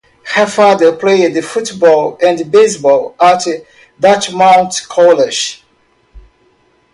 [0.33, 3.43] Her father played football and baseball at
[3.99, 5.63] Dartmouth College.